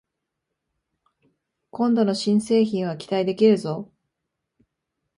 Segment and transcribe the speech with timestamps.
[1.69, 3.91] 今度の新製品は期待できるぞ